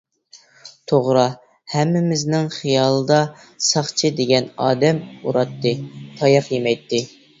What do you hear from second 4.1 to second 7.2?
دېگەن ئادەم ئۇراتتى، تاياق يېمەيتتى.